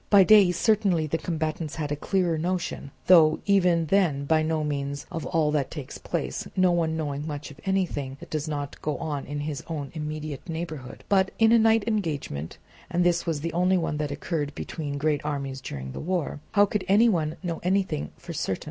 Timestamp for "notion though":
2.35-3.37